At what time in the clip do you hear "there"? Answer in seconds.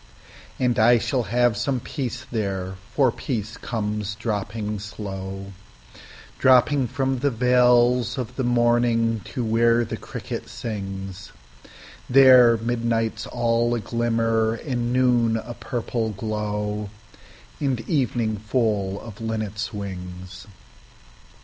2.31-2.73, 12.09-12.57